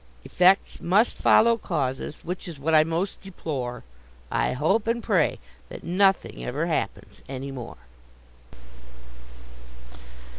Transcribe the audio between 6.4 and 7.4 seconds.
ever happens